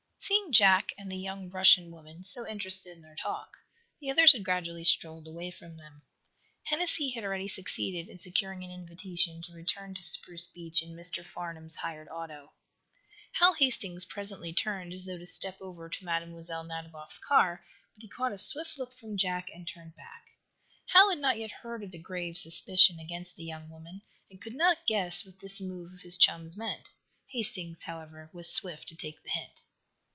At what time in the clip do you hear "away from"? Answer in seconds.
5.27-5.75